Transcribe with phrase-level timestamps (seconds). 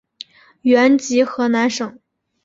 [0.63, 1.99] 原籍河南省。